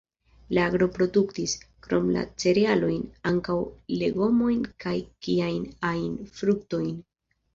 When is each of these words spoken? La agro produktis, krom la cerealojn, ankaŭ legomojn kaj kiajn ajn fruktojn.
La 0.57 0.61
agro 0.67 0.85
produktis, 0.93 1.51
krom 1.87 2.07
la 2.15 2.23
cerealojn, 2.43 3.03
ankaŭ 3.33 3.57
legomojn 4.03 4.65
kaj 4.85 4.95
kiajn 5.27 5.69
ajn 5.93 6.19
fruktojn. 6.41 6.89